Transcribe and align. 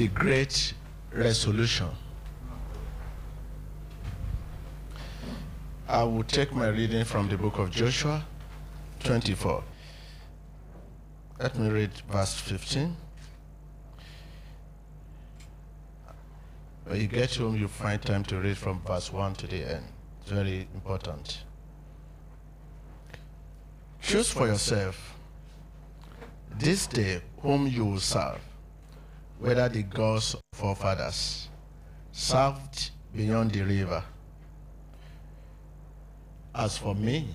the 0.00 0.08
great 0.08 0.72
resolution. 1.12 1.90
I 5.86 6.04
will 6.04 6.22
take 6.22 6.54
my 6.54 6.68
reading 6.68 7.04
from 7.04 7.28
the 7.28 7.36
book 7.36 7.58
of 7.58 7.70
Joshua 7.70 8.24
24. 9.04 9.62
Let 11.38 11.58
me 11.58 11.68
read 11.68 11.90
verse 12.10 12.32
15. 12.32 12.96
When 16.86 16.98
you 16.98 17.06
get 17.06 17.34
home, 17.34 17.56
you 17.56 17.68
find 17.68 18.00
time 18.00 18.24
to 18.24 18.38
read 18.38 18.56
from 18.56 18.80
verse 18.80 19.12
1 19.12 19.34
to 19.34 19.46
the 19.48 19.70
end. 19.70 19.84
It's 20.22 20.30
very 20.30 20.66
important. 20.72 21.44
Choose 24.00 24.30
for 24.30 24.46
yourself 24.46 25.18
this 26.58 26.86
day 26.86 27.20
whom 27.42 27.66
you 27.66 27.84
will 27.84 28.00
serve, 28.00 28.40
whether 29.40 29.70
the 29.70 29.82
gods 29.82 30.34
of 30.34 30.40
forefathers 30.52 31.48
served 32.12 32.90
beyond 33.16 33.50
the 33.52 33.62
river. 33.62 34.04
As 36.54 36.76
for 36.76 36.94
me 36.94 37.26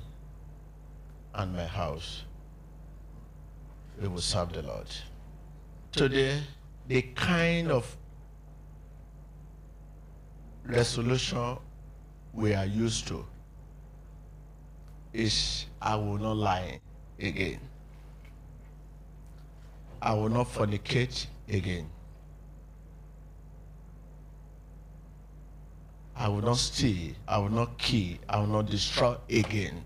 and 1.33 1.53
my 1.55 1.65
house, 1.65 2.23
we 3.99 4.07
will 4.07 4.21
serve 4.21 4.53
the 4.53 4.61
Lord. 4.61 4.87
Today, 5.91 6.41
the 6.87 7.01
kind 7.01 7.71
of 7.71 7.97
resolution 10.63 11.57
we 12.33 12.53
are 12.53 12.65
used 12.65 13.07
to 13.07 13.25
is 15.11 15.65
I 15.81 15.95
will 15.95 16.17
not 16.17 16.37
lie 16.37 16.79
again. 17.19 17.59
I 20.01 20.13
will 20.13 20.29
not 20.29 20.47
fornicate 20.47 21.25
again. 21.49 21.89
I 26.15 26.29
will 26.29 26.41
not 26.41 26.57
steal. 26.57 27.13
I 27.27 27.37
will 27.37 27.49
not 27.49 27.77
kill. 27.77 28.17
I 28.29 28.39
will 28.39 28.47
not 28.47 28.67
destroy 28.67 29.17
again. 29.29 29.83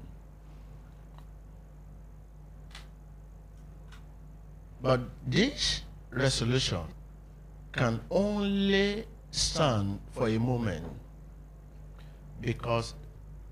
But 4.81 5.02
this 5.27 5.81
resolution 6.11 6.83
can 7.72 8.00
only 8.09 9.05
stand 9.31 10.00
for 10.11 10.30
a 10.30 10.38
moment 10.39 10.85
because 12.41 12.94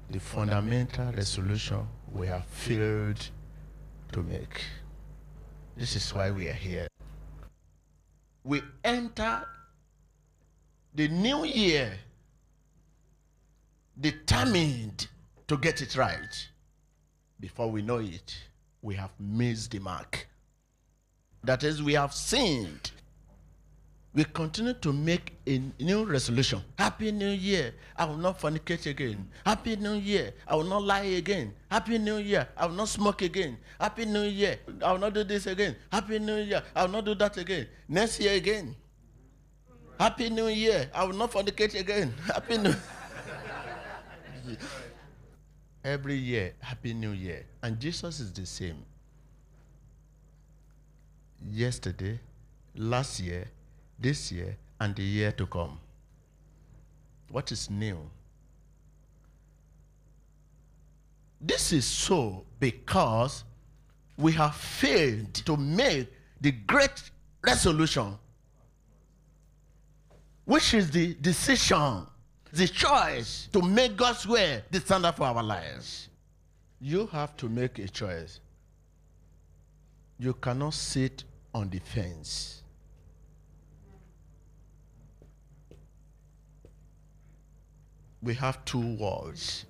the 0.09 0.19
fundamental 0.19 1.11
resolution 1.11 1.85
we 2.13 2.27
have 2.27 2.45
failed 2.45 3.29
to 4.13 4.23
make. 4.23 4.63
This 5.75 5.95
is 5.95 6.13
why 6.13 6.31
we 6.31 6.47
are 6.47 6.53
here. 6.53 6.87
We 8.43 8.61
enter 8.83 9.45
the 10.95 11.09
new 11.09 11.43
year 11.43 11.93
determined 13.99 15.07
to 15.47 15.57
get 15.57 15.81
it 15.81 15.95
right. 15.95 16.47
Before 17.39 17.69
we 17.69 17.81
know 17.81 17.97
it, 17.97 18.37
we 18.81 18.95
have 18.95 19.11
missed 19.19 19.71
the 19.71 19.79
mark. 19.79 20.27
That 21.43 21.63
is, 21.63 21.81
we 21.81 21.93
have 21.93 22.13
sinned. 22.13 22.91
We 24.13 24.23
continue 24.23 24.73
to 24.73 24.91
make 24.91 25.35
a 25.45 25.61
new 25.79 26.03
resolution. 26.05 26.63
Happy 26.77 27.11
New 27.11 27.29
Year. 27.29 27.73
I 27.95 28.05
will 28.05 28.17
not 28.17 28.39
fornicate 28.39 28.89
again. 28.89 29.29
Happy 29.45 29.75
New 29.75 29.93
Year. 29.93 30.33
I 30.47 30.55
will 30.55 30.63
not 30.63 30.81
lie 30.83 31.03
again. 31.21 31.53
Happy 31.69 31.99
New 31.99 32.17
Year. 32.17 32.47
I 32.57 32.65
will 32.65 32.73
not 32.73 32.87
smoke 32.89 33.21
again. 33.21 33.57
Happy 33.79 34.05
New 34.05 34.23
Year. 34.23 34.57
I 34.83 34.91
will 34.91 34.99
not 34.99 35.13
do 35.13 35.23
this 35.23 35.45
again. 35.45 35.75
Happy 35.91 36.17
New 36.17 36.37
Year. 36.37 36.63
I 36.75 36.83
will 36.83 36.91
not 36.93 37.05
do 37.05 37.13
that 37.13 37.37
again. 37.37 37.67
Next 37.87 38.19
year 38.19 38.33
again. 38.33 38.75
Happy 39.99 40.29
New 40.31 40.47
Year. 40.47 40.89
I 40.95 41.03
will 41.03 41.13
not 41.15 41.31
fornicate 41.31 41.79
again. 41.79 42.11
Happy 42.25 42.57
New 42.57 42.73
Every 45.83 46.15
year, 46.15 46.53
Happy 46.59 46.93
New 46.93 47.11
Year. 47.11 47.45
And 47.63 47.79
Jesus 47.79 48.19
is 48.19 48.33
the 48.33 48.45
same. 48.45 48.83
Yesterday, 51.49 52.19
last 52.75 53.19
year, 53.19 53.45
this 53.99 54.31
year, 54.31 54.57
and 54.79 54.95
the 54.95 55.03
year 55.03 55.31
to 55.33 55.45
come. 55.45 55.79
What 57.29 57.51
is 57.51 57.69
new? 57.69 57.97
This 61.39 61.71
is 61.71 61.85
so 61.85 62.43
because 62.59 63.43
we 64.17 64.31
have 64.33 64.55
failed 64.55 65.33
to 65.33 65.55
make 65.55 66.11
the 66.41 66.51
great 66.51 67.11
resolution, 67.43 68.17
which 70.45 70.73
is 70.73 70.89
the 70.89 71.13
decision, 71.15 72.07
the 72.51 72.67
choice 72.67 73.49
to 73.53 73.61
make 73.61 73.95
God's 73.97 74.27
way 74.27 74.63
the 74.71 74.79
standard 74.79 75.15
for 75.15 75.25
our 75.25 75.43
lives. 75.43 76.09
You 76.79 77.07
have 77.07 77.35
to 77.37 77.49
make 77.49 77.79
a 77.79 77.87
choice. 77.87 78.39
You 80.19 80.33
cannot 80.33 80.73
sit 80.73 81.23
on 81.53 81.69
the 81.69 81.79
fence. 81.79 82.63
We 88.21 88.33
have 88.35 88.63
two 88.65 88.95
walls. 88.95 89.65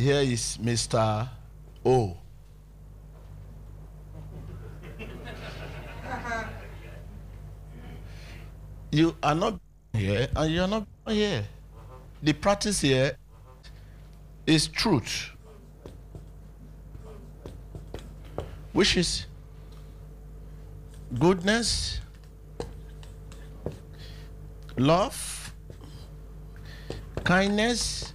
Here 0.00 0.22
is 0.22 0.56
Mr. 0.62 1.28
O. 1.84 2.16
You 8.90 9.14
are 9.22 9.34
not 9.34 9.60
here 9.92 10.26
and 10.34 10.50
you 10.50 10.62
are 10.62 10.68
not 10.68 10.86
here. 11.06 11.44
The 12.22 12.32
practice 12.32 12.80
here 12.80 13.14
is 14.46 14.68
truth, 14.68 15.28
which 18.72 18.96
is 18.96 19.26
goodness, 21.18 22.00
love, 24.78 25.52
kindness, 27.22 28.14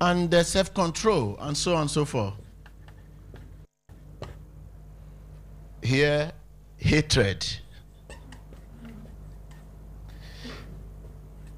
and 0.00 0.32
self 0.46 0.72
control, 0.74 1.36
and 1.40 1.56
so 1.56 1.74
on 1.74 1.82
and 1.82 1.90
so 1.90 2.04
forth. 2.04 2.34
Here, 5.82 6.32
hatred, 6.76 7.46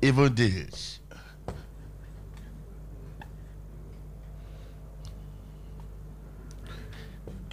evil 0.00 0.28
deeds. 0.28 1.00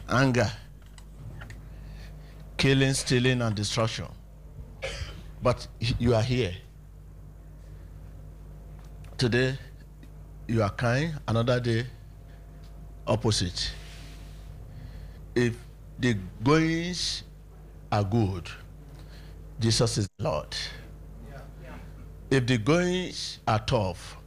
Anger, 0.09 0.49
killing, 2.55 2.93
stealing, 2.93 3.41
and 3.41 3.53
destruction. 3.53 4.07
But 5.43 5.67
you 5.99 6.15
are 6.15 6.21
here. 6.21 6.53
Today, 9.17 9.57
you 10.47 10.63
are 10.63 10.69
kind, 10.69 11.19
another 11.27 11.59
day, 11.59 11.85
opposite. 13.05 13.71
If 15.35 15.55
the 15.99 16.17
goings 16.43 17.23
are 17.91 18.03
good, 18.03 18.49
Jesus 19.59 19.97
is 19.97 20.07
Lord. 20.19 20.55
If 22.29 22.45
the 22.45 22.57
goings 22.57 23.39
are 23.47 23.59
tough, 23.59 24.17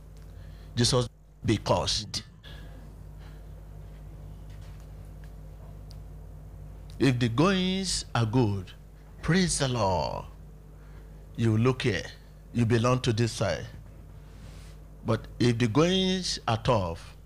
Jesus 0.76 1.08
be 1.44 1.56
cursed. 1.56 2.22
If 6.98 7.18
the 7.18 7.28
goings 7.28 8.04
are 8.14 8.26
good, 8.26 8.72
praise 9.22 9.58
the 9.58 9.68
Lord. 9.68 10.26
You 11.36 11.56
look 11.56 11.82
here, 11.82 12.04
you 12.52 12.66
belong 12.66 13.00
to 13.00 13.12
this 13.12 13.32
side. 13.32 13.66
But 15.04 15.26
if 15.38 15.58
the 15.58 15.68
goings 15.68 16.38
are 16.46 16.58
tough, 16.58 17.16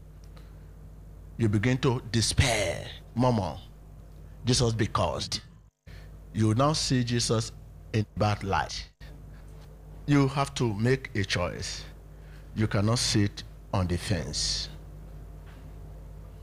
you 1.37 1.49
begin 1.49 1.79
to 1.79 2.01
despair, 2.13 2.87
murmur. 3.15 3.57
Jesus 4.45 4.73
be 4.73 4.87
caused. 4.87 5.41
You 6.33 6.55
now 6.55 6.73
see 6.73 7.03
Jesus 7.03 7.53
in 7.93 8.07
bad 8.17 8.45
light. 8.45 8.89
You 10.07 10.29
have 10.29 10.55
to 10.55 10.75
make 10.75 11.11
a 11.15 11.25
choice. 11.25 11.83
You 12.55 12.67
cannot 12.67 12.99
sit 12.99 13.43
on 13.73 13.87
the 13.87 13.97
fence. 13.97 14.69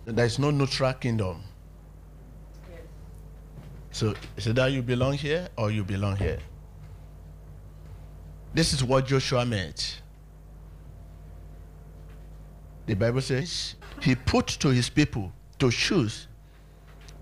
There 0.05 0.25
is 0.25 0.39
no 0.39 0.51
neutral 0.51 0.93
kingdom. 0.93 1.43
So 3.91 4.15
is 4.35 4.47
it 4.47 4.55
that 4.55 4.71
you 4.71 4.81
belong 4.81 5.13
here 5.13 5.47
or 5.57 5.69
you 5.69 5.83
belong 5.83 6.15
here? 6.15 6.39
This 8.53 8.73
is 8.73 8.83
what 8.83 9.05
Joshua 9.05 9.45
meant. 9.45 10.00
The 12.85 12.95
Bible 12.95 13.21
says 13.21 13.75
he 14.01 14.15
put 14.15 14.47
to 14.47 14.69
his 14.69 14.89
people 14.89 15.31
to 15.59 15.71
choose 15.71 16.27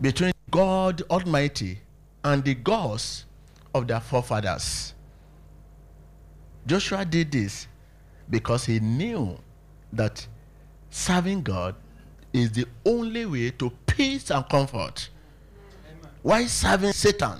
between 0.01 0.31
God 0.49 1.01
Almighty 1.09 1.79
and 2.23 2.43
the 2.43 2.55
gods 2.55 3.25
of 3.73 3.87
their 3.87 3.99
forefathers. 3.99 4.93
Joshua 6.65 7.05
did 7.05 7.31
this 7.31 7.67
because 8.29 8.65
he 8.65 8.79
knew 8.79 9.37
that 9.93 10.25
serving 10.89 11.41
God 11.41 11.75
is 12.33 12.51
the 12.51 12.65
only 12.85 13.25
way 13.25 13.51
to 13.51 13.71
peace 13.85 14.29
and 14.29 14.47
comfort. 14.47 15.09
Why 16.21 16.45
serving 16.45 16.93
Satan 16.93 17.39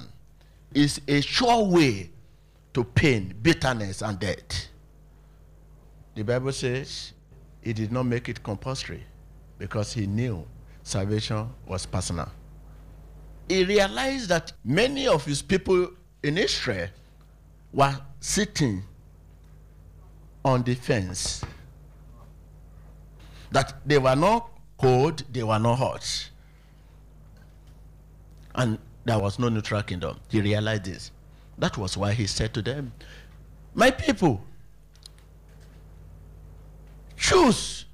is 0.73 1.01
a 1.07 1.21
sure 1.21 1.63
way 1.65 2.09
to 2.73 2.83
pain, 2.83 3.33
bitterness, 3.41 4.01
and 4.01 4.19
death. 4.19 4.67
The 6.15 6.23
Bible 6.23 6.51
says 6.51 7.13
he 7.61 7.73
did 7.73 7.91
not 7.91 8.03
make 8.03 8.29
it 8.29 8.41
compulsory 8.43 9.03
because 9.57 9.93
he 9.93 10.07
knew 10.07 10.45
salvation 10.83 11.49
was 11.67 11.85
personal. 11.85 12.29
He 13.47 13.65
realized 13.65 14.29
that 14.29 14.53
many 14.63 15.07
of 15.07 15.25
his 15.25 15.41
people 15.41 15.89
in 16.23 16.37
Israel 16.37 16.89
were 17.73 17.95
sitting 18.19 18.83
on 20.45 20.63
the 20.63 20.75
fence. 20.75 21.43
That 23.51 23.73
they 23.85 23.97
were 23.97 24.15
not 24.15 24.49
cold, 24.77 25.23
they 25.31 25.43
were 25.43 25.59
not 25.59 25.75
hot. 25.75 26.29
And 28.55 28.77
there 29.05 29.19
was 29.19 29.39
no 29.39 29.49
neutral 29.49 29.81
kingdom. 29.83 30.19
He 30.29 30.41
realized 30.41 30.85
this. 30.85 31.11
That 31.57 31.77
was 31.77 31.97
why 31.97 32.13
he 32.13 32.27
said 32.27 32.53
to 32.53 32.61
them, 32.61 32.93
My 33.73 33.91
people, 33.91 34.41
choose 37.19 37.85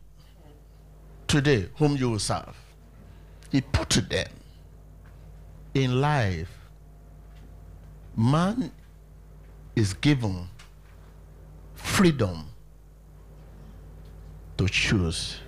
today 1.28 1.68
whom 1.76 1.98
you 1.98 2.12
will 2.12 2.20
serve. 2.20 2.56
He 3.52 3.62
put 3.62 3.90
to 3.92 4.02
them 4.02 4.28
in 5.74 6.00
life, 6.00 6.50
man 8.16 8.72
is 9.76 9.94
given 9.94 10.48
freedom 11.74 12.46
to 14.58 14.70
choose 14.70 15.40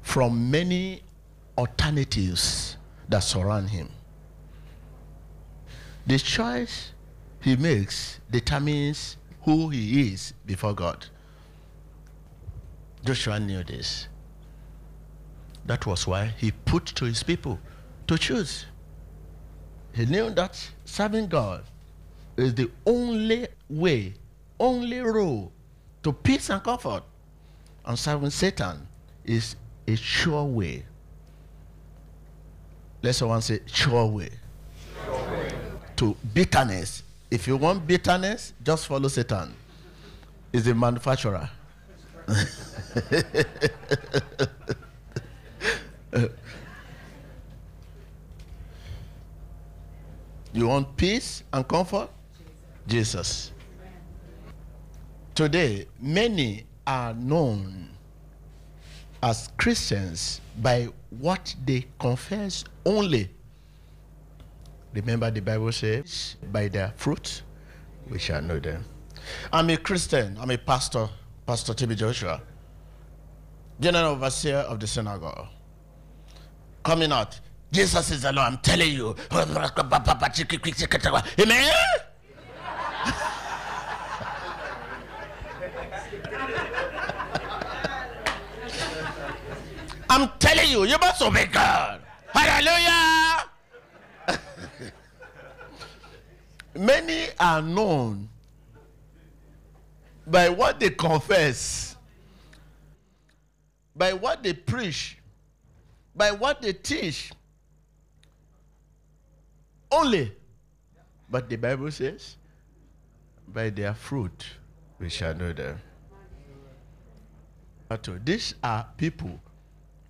from 0.00 0.50
many 0.50 1.02
alternatives 1.58 2.78
that 3.08 3.20
surround 3.20 3.68
him. 3.68 3.90
The 6.06 6.18
choice 6.18 6.92
he 7.40 7.56
makes 7.56 8.20
determines 8.30 9.18
who 9.42 9.68
he 9.70 10.12
is 10.12 10.34
before 10.46 10.74
God. 10.74 11.06
Joshua 13.04 13.40
knew 13.40 13.62
this. 13.64 14.08
That 15.66 15.86
was 15.86 16.06
why 16.06 16.34
he 16.38 16.50
put 16.50 16.86
to 16.86 17.04
his 17.04 17.22
people 17.22 17.58
to 18.06 18.18
choose. 18.18 18.66
He 19.94 20.06
knew 20.06 20.30
that 20.30 20.70
serving 20.84 21.28
God 21.28 21.64
is 22.36 22.54
the 22.54 22.70
only 22.86 23.48
way, 23.68 24.14
only 24.58 25.00
road 25.00 25.50
to 26.02 26.12
peace 26.12 26.50
and 26.50 26.62
comfort. 26.62 27.02
And 27.84 27.98
serving 27.98 28.30
Satan 28.30 28.86
is 29.24 29.56
a 29.86 29.96
sure 29.96 30.44
way. 30.44 30.84
Let 33.02 33.14
someone 33.14 33.40
say, 33.40 33.60
sure 33.66 34.06
way. 34.06 34.30
Sure 35.04 35.30
way. 35.30 35.52
To 35.96 36.16
bitterness. 36.34 37.02
If 37.30 37.46
you 37.46 37.56
want 37.56 37.86
bitterness, 37.86 38.52
just 38.62 38.86
follow 38.88 39.08
Satan. 39.08 39.54
He's 40.52 40.66
a 40.66 40.74
manufacturer. 40.74 41.48
you 50.52 50.66
want 50.66 50.96
peace 50.96 51.44
and 51.52 51.68
comfort? 51.68 52.10
Jesus. 52.86 53.52
Today, 55.36 55.86
many 56.00 56.66
are 56.86 57.14
known 57.14 57.90
as 59.22 59.48
Christians 59.56 60.40
by 60.60 60.88
what 61.10 61.54
they 61.64 61.86
confess 62.00 62.64
only. 62.84 63.30
Remember, 64.92 65.30
the 65.30 65.40
Bible 65.40 65.70
says, 65.72 66.36
by 66.52 66.68
their 66.68 66.92
fruit 66.96 67.42
we 68.08 68.18
shall 68.18 68.42
know 68.42 68.58
them. 68.58 68.84
I'm 69.52 69.70
a 69.70 69.76
Christian, 69.76 70.36
I'm 70.40 70.50
a 70.50 70.58
pastor, 70.58 71.08
Pastor 71.46 71.74
T.B. 71.74 71.94
Joshua, 71.94 72.40
general 73.78 74.12
overseer 74.12 74.56
of 74.56 74.80
the 74.80 74.86
synagogue. 74.86 75.46
Coming 76.82 77.12
out, 77.12 77.38
Jesus 77.70 78.10
is 78.10 78.22
the 78.22 78.32
Lord, 78.32 78.52
I'm 78.52 78.58
telling 78.58 78.92
you. 78.92 79.14
Amen? 81.38 81.72
I'm 90.10 90.28
telling 90.40 90.68
you, 90.68 90.84
you 90.84 90.98
must 90.98 91.22
obey 91.22 91.46
God. 91.46 92.02
Hallelujah. 92.32 93.29
Many 96.80 97.26
are 97.38 97.60
known 97.60 98.26
by 100.26 100.48
what 100.48 100.80
they 100.80 100.88
confess, 100.88 101.94
by 103.94 104.14
what 104.14 104.42
they 104.42 104.54
preach, 104.54 105.18
by 106.16 106.30
what 106.30 106.62
they 106.62 106.72
teach. 106.72 107.32
Only. 109.92 110.32
But 111.28 111.50
the 111.50 111.56
Bible 111.56 111.90
says, 111.90 112.38
by 113.46 113.68
their 113.68 113.92
fruit 113.92 114.46
we 114.98 115.10
shall 115.10 115.34
know 115.34 115.52
them. 115.52 115.78
These 118.24 118.54
are 118.64 118.86
people 118.96 119.38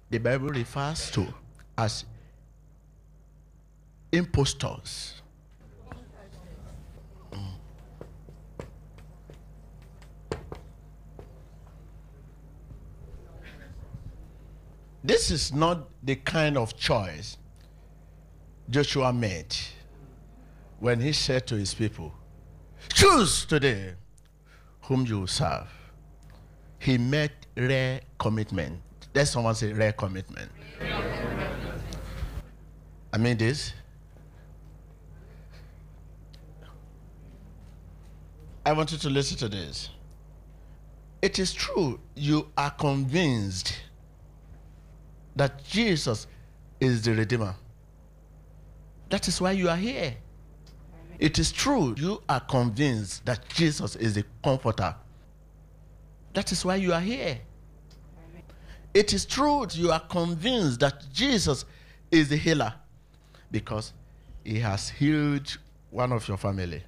the 0.09 0.19
Bible 0.19 0.51
refers 0.51 1.11
to 1.11 1.27
as 1.77 2.05
impostors. 4.13 5.20
This 15.03 15.31
is 15.31 15.53
not 15.53 15.89
the 16.03 16.17
kind 16.17 16.59
of 16.59 16.77
choice 16.77 17.39
Joshua 18.69 19.13
made 19.13 19.57
when 20.79 21.01
he 21.01 21.13
said 21.13 21.47
to 21.49 21.57
his 21.57 21.75
people, 21.75 22.13
Choose 22.93 23.45
today 23.45 23.95
whom 24.83 25.07
you 25.07 25.27
serve. 25.27 25.69
He 26.79 26.97
made 26.99 27.33
rare 27.57 28.01
commitment 28.19 28.81
let 29.15 29.27
someone 29.27 29.55
say 29.55 29.73
rare 29.73 29.93
commitment. 29.93 30.51
I 33.13 33.19
mean 33.19 33.37
this. 33.37 33.73
I 38.65 38.73
want 38.73 38.93
you 38.93 38.99
to 38.99 39.11
listen 39.11 39.37
to 39.39 39.49
this. 39.49 39.89
It 41.23 41.39
is 41.39 41.53
true, 41.53 41.99
you 42.15 42.49
are 42.57 42.71
convinced 42.71 43.75
that 45.37 45.65
Jesus 45.65 46.27
is 46.81 47.03
the 47.03 47.15
Redeemer. 47.15 47.55
That 49.09 49.29
is 49.29 49.41
why 49.41 49.53
you 49.53 49.69
are 49.69 49.77
here. 49.77 50.15
It 51.19 51.39
is 51.39 51.53
true, 51.53 51.95
you 51.99 52.23
are 52.29 52.41
convinced 52.41 53.27
that 53.27 53.47
Jesus 53.49 53.95
is 53.97 54.15
the 54.15 54.25
Comforter. 54.43 54.95
That 56.33 56.51
is 56.53 56.65
why 56.65 56.77
you 56.77 56.93
are 56.93 57.01
here. 57.01 57.39
It 58.95 59.13
is 59.13 59.25
true 59.25 59.67
you 59.73 59.93
are 59.93 60.01
convinced 60.01 60.81
that 60.81 61.05
Jesus 61.13 61.65
is 62.11 62.29
the 62.29 62.37
healer 62.37 62.75
because 63.51 63.93
he 64.45 64.59
has 64.59 64.89
healed 64.89 65.59
one 65.91 66.13
of 66.13 66.27
your 66.27 66.37
family. 66.37 66.83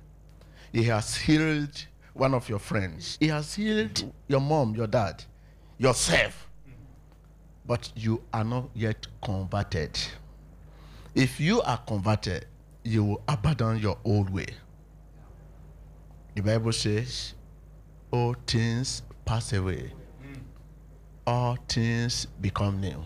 He 0.73 0.85
has 0.85 1.17
healed 1.17 1.87
one 2.15 2.35
of 2.35 2.49
your 2.49 2.59
friends. 2.59 3.19
He 3.21 3.29
has 3.29 3.55
healed 3.55 4.13
your 4.29 4.41
mom, 4.41 4.75
your 4.75 4.87
dad, 4.87 5.23
yourself. 5.79 6.49
But 7.67 7.93
you 7.95 8.23
are 8.33 8.45
not 8.45 8.71
yet 8.75 9.07
converted. 9.25 9.99
If 11.15 11.39
you 11.41 11.61
are 11.63 11.79
converted, 11.79 12.47
you 12.83 13.05
will 13.05 13.23
abandon 13.29 13.79
your 13.79 13.99
old 14.05 14.31
way. 14.31 14.47
The 16.35 16.43
Bible 16.43 16.73
says, 16.73 17.35
All 18.11 18.35
things 18.47 19.03
pass 19.25 19.53
away, 19.53 19.93
all 21.27 21.57
things 21.69 22.27
become 22.41 22.81
new. 22.81 23.05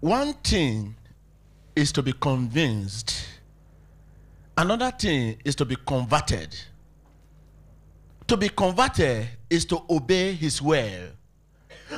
One 0.00 0.32
thing 0.34 0.94
is 1.74 1.90
to 1.92 2.02
be 2.02 2.12
convinced, 2.12 3.26
another 4.56 4.92
thing 4.92 5.36
is 5.44 5.54
to 5.56 5.64
be 5.64 5.76
converted. 5.86 6.56
To 8.28 8.36
be 8.36 8.48
converted 8.48 9.28
is 9.50 9.64
to 9.66 9.82
obey 9.90 10.32
his 10.34 10.62
will. 10.62 11.08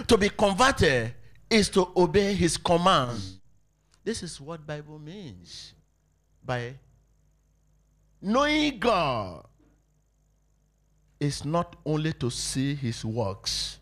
To 0.07 0.17
be 0.17 0.29
converted 0.31 1.13
is 1.51 1.69
to 1.71 1.89
obey 1.97 2.33
his 2.35 2.57
command. 2.57 3.21
This 4.05 4.23
is 4.23 4.41
what 4.41 4.67
Bible 4.67 4.99
means 4.99 5.75
by 6.45 6.75
knowing 8.23 8.79
God 8.79 9.45
is 11.19 11.45
not 11.45 11.77
only 11.85 12.13
to 12.15 12.31
see 12.31 12.75
his 12.75 13.05
works, 13.05 13.79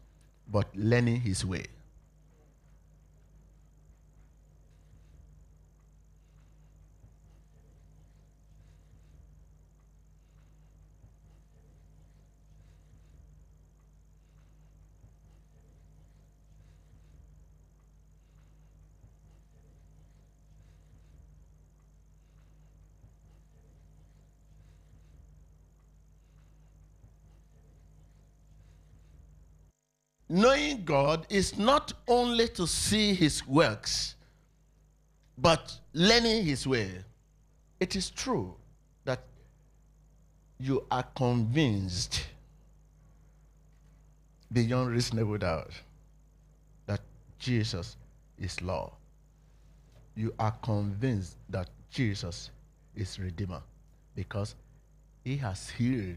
but 0.51 0.67
learning 0.75 1.21
his 1.21 1.45
way. 1.45 1.67
Knowing 30.29 30.85
God 30.85 31.27
is 31.31 31.59
not 31.59 31.93
only 32.07 32.49
to 32.49 32.67
see 32.67 33.15
his 33.15 33.47
works, 33.47 34.15
but 35.39 35.79
learning 35.93 36.45
his 36.45 36.67
way. 36.67 36.91
It 37.81 37.97
is 37.97 38.11
true 38.11 38.55
that 39.05 39.21
you 40.59 40.85
are 40.91 41.05
convinced 41.15 42.27
beyond 44.53 44.91
reasonable 44.91 45.39
doubt 45.39 45.71
that 46.87 47.01
Jesus 47.39 47.97
is 48.39 48.61
Lord. 48.61 48.91
You 50.17 50.35
are 50.39 50.53
convinced 50.63 51.37
that 51.51 51.69
Jesus 51.91 52.51
is 52.97 53.19
Redeemer 53.19 53.63
because 54.15 54.57
he 55.25 55.37
has 55.37 55.71
healed, 55.71 56.17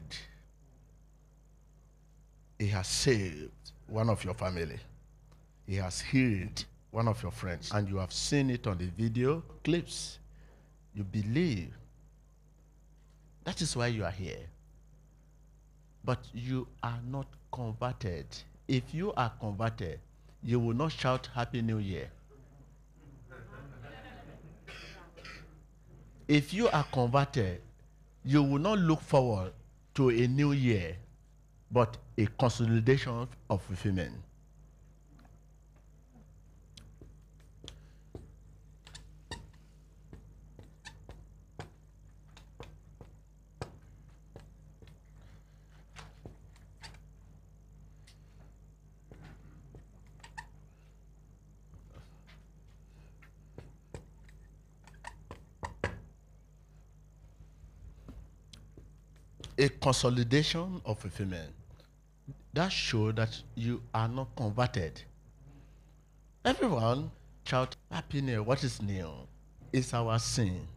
he 2.61 2.67
has 2.67 2.85
saved, 2.85 3.49
one 3.87 4.07
of 4.07 4.23
your 4.23 4.35
family. 4.35 4.77
He 5.65 5.77
has 5.77 5.99
healed 5.99 6.63
one 6.91 7.07
of 7.07 7.19
your 7.23 7.31
friends, 7.31 7.71
and 7.73 7.89
you 7.89 7.97
have 7.97 8.13
seen 8.13 8.51
it 8.51 8.67
on 8.67 8.77
the 8.77 8.85
video 8.85 9.41
clips. 9.63 10.19
You 10.93 11.03
believe. 11.03 11.73
That 13.45 13.59
is 13.61 13.75
why 13.75 13.87
you 13.87 14.05
are 14.05 14.11
here. 14.11 14.45
But 16.05 16.19
you 16.35 16.67
are 16.83 16.99
not 17.09 17.25
converted. 17.51 18.27
If 18.67 18.93
you 18.93 19.11
are 19.13 19.31
converted, 19.39 19.99
you 20.43 20.59
will 20.59 20.75
not 20.75 20.91
shout 20.91 21.29
Happy 21.33 21.63
New 21.63 21.79
Year. 21.79 22.11
if 26.27 26.53
you 26.53 26.67
are 26.69 26.85
converted, 26.93 27.59
you 28.23 28.43
will 28.43 28.59
not 28.59 28.77
look 28.77 29.01
forward 29.01 29.51
to 29.95 30.09
a 30.09 30.27
new 30.27 30.51
year 30.51 30.95
but 31.71 31.97
a 32.17 32.25
consolidation 32.37 33.27
of 33.49 33.61
fulfillment. 33.61 34.13
a 59.57 59.69
consolidation 59.69 60.81
of 60.85 60.97
fulfillment 60.97 61.60
that 62.53 62.71
shows 62.71 63.15
that 63.15 63.41
you 63.55 63.81
are 63.93 64.07
not 64.07 64.35
converted. 64.35 65.01
Everyone 66.43 67.11
shout, 67.45 67.75
Happy 67.89 68.21
New 68.21 68.43
What 68.43 68.63
is 68.63 68.81
new? 68.81 69.09
It's 69.71 69.93
our 69.93 70.19
sin. 70.19 70.67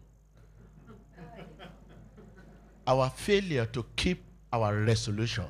our 2.86 3.08
failure 3.10 3.64
to 3.66 3.84
keep 3.96 4.22
our 4.52 4.76
resolution 4.84 5.46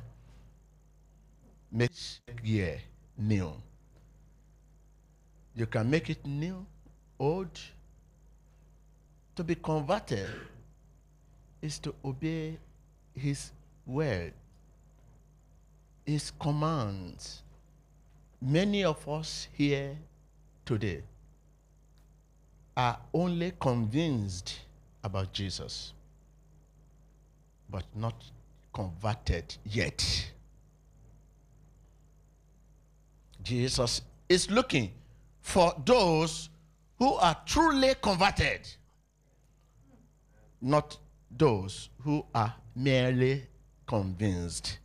makes 1.71 2.21
year 2.43 2.79
new. 3.17 3.51
You 5.53 5.65
can 5.65 5.89
make 5.89 6.09
it 6.09 6.25
new, 6.25 6.65
old. 7.19 7.59
To 9.35 9.43
be 9.43 9.55
converted 9.55 10.29
is 11.61 11.77
to 11.79 11.93
obey 12.05 12.57
his 13.13 13.51
word 13.85 14.33
his 16.05 16.31
commands. 16.39 17.41
Many 18.41 18.83
of 18.83 19.07
us 19.09 19.47
here 19.53 19.97
today 20.65 21.01
are 22.77 22.99
only 23.13 23.53
convinced 23.59 24.59
about 25.03 25.33
Jesus, 25.33 25.93
but 27.69 27.85
not 27.95 28.23
converted 28.73 29.55
yet. 29.65 30.31
Jesus 33.41 34.01
is 34.27 34.49
looking 34.49 34.91
for 35.41 35.73
those 35.85 36.49
who 36.97 37.13
are 37.13 37.37
truly 37.45 37.93
converted, 38.01 38.67
not 40.61 40.97
those 41.31 41.89
who 42.03 42.25
are 42.33 42.53
merely 42.75 43.43
convinced 43.87 44.79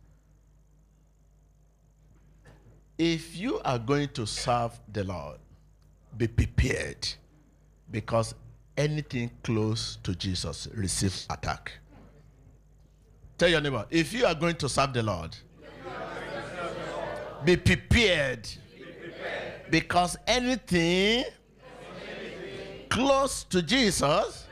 if 3.03 3.35
you 3.35 3.59
are 3.65 3.79
going 3.79 4.07
to 4.09 4.27
serve 4.27 4.79
the 4.93 5.03
Lord, 5.03 5.39
be 6.17 6.27
prepared 6.27 7.07
because 7.89 8.35
anything 8.77 9.31
close 9.41 9.97
to 10.03 10.13
Jesus 10.13 10.67
receives 10.75 11.25
attack. 11.31 11.71
Tell 13.39 13.49
your 13.49 13.59
neighbor, 13.59 13.87
if 13.89 14.13
you 14.13 14.23
are 14.27 14.35
going 14.35 14.55
to 14.57 14.69
serve 14.69 14.93
the 14.93 15.01
Lord, 15.01 15.35
be 17.43 17.57
prepared, 17.57 18.47
because 19.71 20.15
anything 20.27 21.23
close 22.87 23.45
to 23.45 23.63
Jesus 23.63 24.45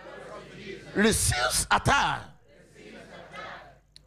receives 0.96 1.68
attack. 1.70 2.22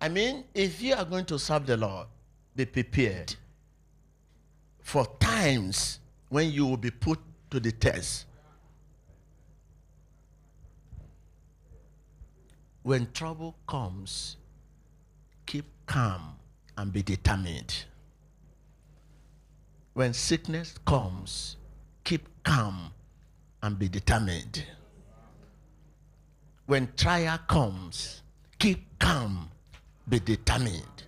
I 0.00 0.08
mean, 0.08 0.42
if 0.52 0.82
you 0.82 0.96
are 0.96 1.04
going 1.04 1.26
to 1.26 1.38
serve 1.38 1.64
the 1.64 1.76
Lord, 1.76 2.08
be 2.56 2.66
prepared 2.66 3.36
for 4.82 5.06
times 5.18 6.00
when 6.28 6.50
you 6.50 6.66
will 6.66 6.76
be 6.76 6.90
put 6.90 7.18
to 7.50 7.60
the 7.60 7.72
test. 7.72 8.26
When 12.82 13.10
trouble 13.12 13.54
comes, 13.66 14.36
keep 15.46 15.66
calm 15.86 16.36
and 16.76 16.92
be 16.92 17.02
determined. 17.02 17.84
When 19.94 20.12
sickness 20.12 20.78
comes, 20.84 21.56
keep 22.02 22.26
calm 22.42 22.92
and 23.62 23.78
be 23.78 23.88
determined. 23.88 24.64
When 26.66 26.88
trial 26.96 27.38
comes, 27.46 28.22
keep 28.58 28.98
calm, 28.98 29.50
be 30.08 30.18
determined. 30.18 31.04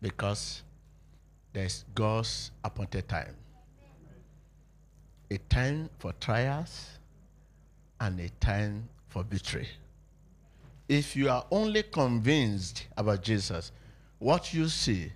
Because 0.00 0.62
there's 1.52 1.84
God's 1.94 2.50
appointed 2.62 3.08
time. 3.08 3.34
A 5.30 5.38
time 5.38 5.90
for 5.98 6.12
trials 6.20 6.86
and 8.00 8.20
a 8.20 8.28
time 8.40 8.88
for 9.08 9.24
victory. 9.24 9.68
If 10.88 11.16
you 11.16 11.30
are 11.30 11.44
only 11.50 11.82
convinced 11.82 12.86
about 12.96 13.22
Jesus, 13.22 13.72
what 14.18 14.54
you 14.54 14.68
see, 14.68 15.10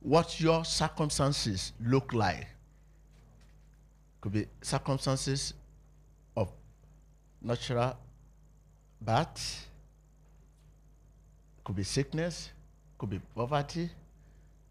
what 0.00 0.40
your 0.40 0.64
circumstances 0.64 1.72
look 1.84 2.12
like, 2.12 2.46
could 4.20 4.32
be 4.32 4.46
circumstances 4.62 5.54
of 6.36 6.52
natural 7.42 7.96
birth, 9.00 9.66
could 11.64 11.76
be 11.76 11.82
sickness, 11.82 12.50
could 12.98 13.10
be 13.10 13.20
poverty, 13.34 13.88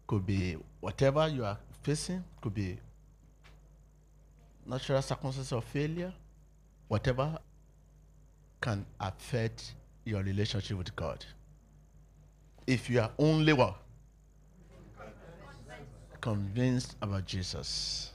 could 0.06 0.26
be 0.26 0.56
whatever 0.80 1.26
you 1.28 1.44
are 1.44 1.58
facing, 1.82 2.22
could 2.40 2.54
be 2.54 2.78
natural 4.66 5.00
circumstances 5.00 5.52
of 5.52 5.64
failure, 5.64 6.12
whatever 6.88 7.38
can 8.60 8.84
affect 9.00 9.74
your 10.04 10.22
relationship 10.22 10.76
with 10.76 10.94
God. 10.94 11.24
If 12.66 12.90
you 12.90 13.00
are 13.00 13.10
only 13.18 13.52
what? 13.54 13.76
Convinced 16.20 16.96
about 17.00 17.24
Jesus. 17.24 18.10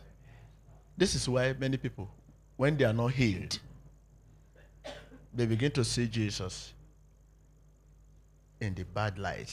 This 0.98 1.16
is 1.16 1.28
why 1.28 1.54
many 1.54 1.78
people, 1.78 2.08
when 2.58 2.78
they 2.78 2.84
are 2.86 2.94
not 2.94 3.08
healed, 3.08 3.58
they 5.34 5.48
begin 5.48 5.72
to 5.72 5.84
see 5.84 6.08
Jesus 6.08 6.74
in 8.62 8.76
the 8.76 8.84
bad 8.84 9.18
light. 9.18 9.52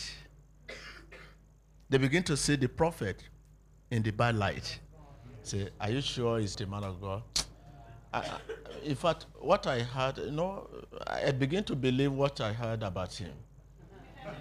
They 1.91 1.99
begin 1.99 2.23
to 2.23 2.37
see 2.37 2.55
the 2.55 2.69
prophet 2.69 3.25
in 3.91 4.05
the 4.05 4.13
bad 4.13 4.37
light. 4.37 4.79
Say, 5.43 5.71
are 5.81 5.91
you 5.91 6.01
sure 6.01 6.39
he's 6.39 6.55
the 6.55 6.65
man 6.65 6.85
of 6.85 7.01
God? 7.01 7.25
I, 8.15 8.39
in 8.85 8.95
fact, 8.95 9.27
what 9.41 9.67
I 9.67 9.81
heard, 9.81 10.19
you 10.19 10.31
know, 10.31 10.69
I 11.05 11.33
begin 11.33 11.65
to 11.65 11.75
believe 11.75 12.13
what 12.13 12.41
I 12.41 12.53
heard 12.53 12.85
about 12.85 13.13
him. 13.13 13.33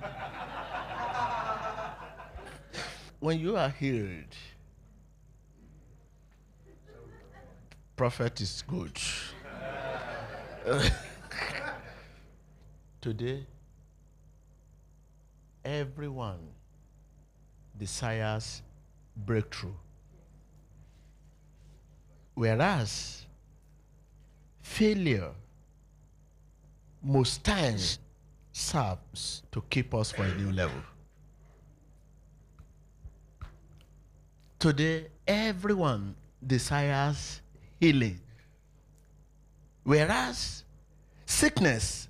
when 3.19 3.39
you 3.39 3.57
are 3.57 3.69
healed, 3.69 4.35
prophet 7.95 8.41
is 8.41 8.63
good. 8.67 8.95
Today, 13.01 13.47
everyone 15.65 16.58
desires 17.79 18.61
breakthrough. 19.15 19.73
Whereas 22.35 23.25
failure 24.61 25.31
most 27.01 27.43
times 27.43 27.99
serves 28.51 29.43
to 29.51 29.63
keep 29.69 29.93
us 29.93 30.11
for 30.11 30.23
a 30.23 30.35
new 30.35 30.51
level. 30.51 30.81
Today, 34.59 35.07
everyone 35.25 36.15
desires 36.45 37.41
healing. 37.79 38.19
Whereas 39.83 40.65
sickness 41.25 42.09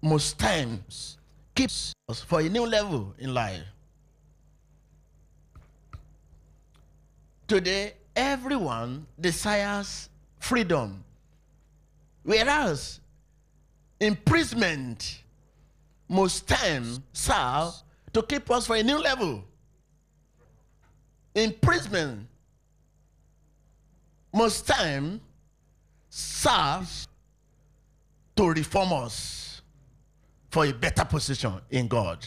most 0.00 0.38
times 0.38 1.18
keeps 1.54 1.92
us 2.08 2.20
for 2.20 2.40
a 2.40 2.48
new 2.48 2.66
level 2.66 3.14
in 3.18 3.34
life. 3.34 3.62
Today, 7.52 7.92
everyone 8.16 9.06
desires 9.20 10.08
freedom. 10.38 11.04
Whereas 12.22 12.98
imprisonment 14.00 15.22
most 16.08 16.48
times 16.48 17.00
serve 17.12 17.74
to 18.14 18.22
keep 18.22 18.50
us 18.50 18.66
for 18.66 18.76
a 18.76 18.82
new 18.82 18.96
level. 18.96 19.44
Imprisonment 21.34 22.26
most 24.32 24.66
time 24.66 25.20
serve 26.08 27.06
to 28.34 28.48
reform 28.48 28.94
us 28.94 29.60
for 30.48 30.64
a 30.64 30.72
better 30.72 31.04
position 31.04 31.52
in 31.68 31.86
God. 31.86 32.24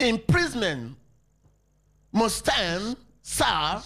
Imprisonment 0.00 0.96
most 2.10 2.46
time 2.46 2.96
serve 3.28 3.84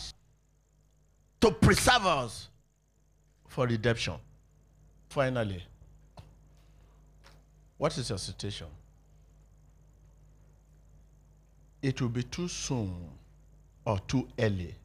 to 1.40 1.50
preserve 1.50 2.06
us 2.06 2.48
for 3.48 3.66
redemption. 3.66 4.14
Finally, 5.08 5.62
what 7.76 7.98
is 7.98 8.08
your 8.08 8.18
situation? 8.18 8.68
It 11.82 12.00
will 12.00 12.08
be 12.08 12.22
too 12.22 12.46
soon 12.46 12.94
or 13.84 13.98
too 14.06 14.28
early 14.38 14.76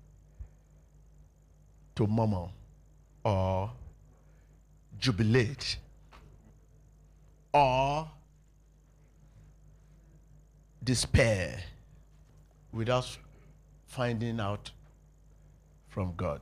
to 1.96 2.08
murmur 2.08 2.48
or 3.24 3.72
jubilate 4.98 5.78
or 7.54 8.10
despair 10.84 11.60
without 12.72 13.17
finding 13.88 14.39
out 14.39 14.71
from 15.88 16.13
God. 16.15 16.41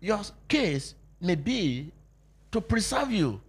Your 0.00 0.20
case 0.48 0.94
may 1.20 1.34
be 1.34 1.92
to 2.50 2.60
preserve 2.60 3.10
you. 3.10 3.40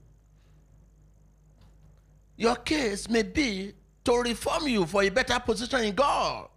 Your 2.35 2.55
case 2.55 3.07
may 3.07 3.23
be 3.23 3.73
to 4.03 4.13
reform 4.17 4.67
you 4.67 4.85
for 4.85 5.03
a 5.03 5.09
better 5.09 5.39
position 5.39 5.81
in 5.83 5.95
God. 5.95 6.47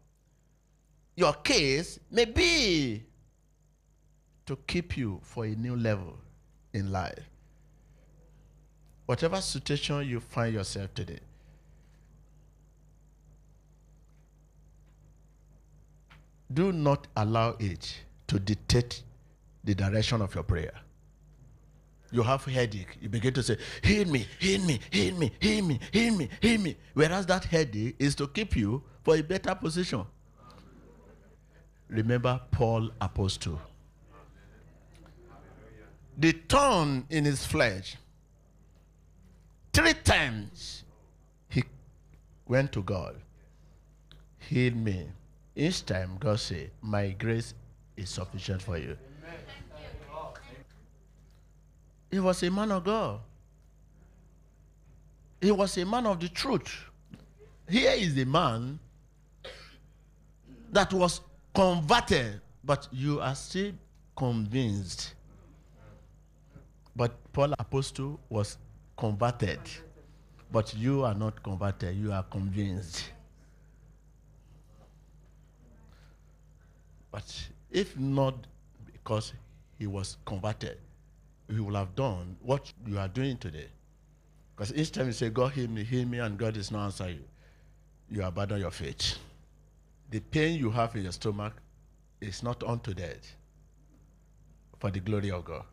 Your 1.14 1.34
case 1.34 1.98
may 2.10 2.24
be 2.24 3.02
to 4.46 4.56
keep 4.66 4.96
you 4.96 5.20
for 5.22 5.44
a 5.44 5.50
new 5.50 5.76
level 5.76 6.16
in 6.72 6.90
life. 6.90 7.28
Whatever 9.06 9.40
situation 9.40 10.08
you 10.08 10.20
find 10.20 10.54
yourself 10.54 10.94
today, 10.94 11.20
do 16.54 16.72
not 16.72 17.06
allow 17.16 17.56
it 17.58 17.94
to 18.28 18.38
dictate 18.38 19.02
the 19.64 19.74
direction 19.74 20.20
of 20.22 20.34
your 20.34 20.44
prayer. 20.44 20.72
You 22.10 22.22
have 22.22 22.44
headache. 22.44 22.98
You 23.00 23.08
begin 23.08 23.32
to 23.34 23.42
say, 23.42 23.56
heal 23.82 24.06
me, 24.06 24.26
heal 24.38 24.60
me, 24.62 24.80
heal 24.90 25.16
me, 25.16 25.32
heal 25.40 25.64
me, 25.64 25.80
heal 25.90 26.14
me, 26.14 26.28
heal 26.40 26.60
me. 26.60 26.76
Whereas 26.92 27.24
that 27.26 27.44
headache 27.44 27.96
is 27.98 28.14
to 28.16 28.28
keep 28.28 28.54
you 28.54 28.82
for 29.02 29.16
a 29.16 29.22
better 29.22 29.54
position. 29.54 30.04
Remember 31.88 32.40
Paul 32.50 32.90
apostle. 33.00 33.60
The 36.18 36.32
thorn 36.48 37.06
in 37.08 37.24
his 37.24 37.46
flesh. 37.46 37.96
Three 39.72 39.94
times 39.94 40.84
he 41.48 41.64
went 42.46 42.72
to 42.72 42.82
God. 42.82 43.16
Heal 44.38 44.74
me. 44.74 45.06
Each 45.54 45.84
time 45.84 46.16
God 46.18 46.40
said, 46.40 46.70
My 46.80 47.10
grace 47.10 47.54
is 47.96 48.08
sufficient 48.08 48.62
for 48.62 48.78
you. 48.78 48.96
He 52.10 52.20
was 52.20 52.42
a 52.42 52.50
man 52.50 52.70
of 52.72 52.84
God. 52.84 53.20
He 55.40 55.50
was 55.50 55.76
a 55.78 55.84
man 55.84 56.06
of 56.06 56.20
the 56.20 56.28
truth. 56.28 56.84
Here 57.68 57.92
is 57.92 58.16
a 58.18 58.24
man 58.24 58.78
that 60.72 60.92
was 60.92 61.20
converted, 61.54 62.40
but 62.64 62.88
you 62.92 63.20
are 63.20 63.34
still 63.34 63.72
convinced. 64.16 65.14
But 66.94 67.12
Paul 67.32 67.54
Apostle 67.58 68.20
was 68.28 68.58
converted, 68.96 69.60
but 70.50 70.74
you 70.74 71.04
are 71.04 71.14
not 71.14 71.42
converted, 71.42 71.96
you 71.96 72.12
are 72.12 72.22
convinced. 72.24 73.11
But 77.12 77.48
if 77.70 77.96
not 77.96 78.34
because 78.90 79.34
he 79.78 79.86
was 79.86 80.16
converted, 80.24 80.78
he 81.48 81.60
would 81.60 81.74
have 81.74 81.94
done 81.94 82.36
what 82.40 82.72
you 82.86 82.98
are 82.98 83.08
doing 83.08 83.36
today. 83.36 83.68
Because 84.56 84.74
each 84.74 84.90
time 84.92 85.06
you 85.06 85.12
say, 85.12 85.28
God 85.30 85.52
heal 85.52 85.68
me, 85.68 85.84
heal 85.84 86.06
me, 86.06 86.18
and 86.18 86.38
God 86.38 86.56
is 86.56 86.70
not 86.70 86.86
answering 86.86 87.18
you, 87.18 88.16
you 88.16 88.24
abandon 88.24 88.60
your 88.60 88.70
faith. 88.70 89.18
The 90.10 90.20
pain 90.20 90.58
you 90.58 90.70
have 90.70 90.94
in 90.96 91.04
your 91.04 91.12
stomach 91.12 91.54
is 92.20 92.42
not 92.42 92.62
unto 92.62 92.94
death 92.94 93.36
for 94.78 94.90
the 94.90 95.00
glory 95.00 95.30
of 95.30 95.44
God. 95.44 95.64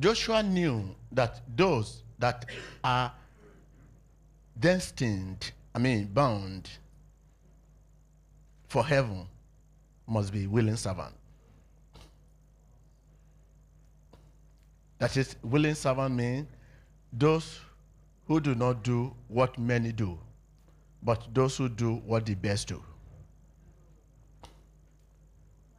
Joshua 0.00 0.42
knew 0.42 0.94
that 1.12 1.42
those 1.54 2.02
that 2.18 2.46
are 2.82 3.12
destined, 4.58 5.52
I 5.74 5.78
mean, 5.78 6.06
bound 6.06 6.70
for 8.68 8.84
heaven 8.84 9.26
must 10.06 10.32
be 10.32 10.46
willing 10.46 10.76
servant. 10.76 11.14
That 14.98 15.16
is, 15.16 15.36
willing 15.42 15.74
servant 15.74 16.14
means 16.14 16.46
those 17.12 17.60
who 18.26 18.40
do 18.40 18.54
not 18.54 18.82
do 18.82 19.14
what 19.28 19.58
many 19.58 19.92
do, 19.92 20.18
but 21.02 21.26
those 21.34 21.58
who 21.58 21.68
do 21.68 21.96
what 22.06 22.24
the 22.24 22.34
best 22.34 22.68
do. 22.68 22.82